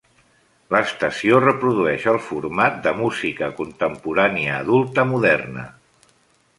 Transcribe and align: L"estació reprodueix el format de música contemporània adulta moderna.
L"estació 0.71 1.41
reprodueix 1.43 2.07
el 2.15 2.19
format 2.29 2.81
de 2.89 2.95
música 3.05 3.53
contemporània 3.61 4.59
adulta 4.65 5.09
moderna. 5.15 5.73